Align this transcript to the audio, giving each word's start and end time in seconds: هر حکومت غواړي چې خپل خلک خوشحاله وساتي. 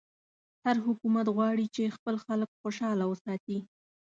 هر 0.65 0.77
حکومت 0.85 1.27
غواړي 1.35 1.65
چې 1.75 1.93
خپل 1.95 2.15
خلک 2.25 2.49
خوشحاله 2.61 3.05
وساتي. 3.07 3.57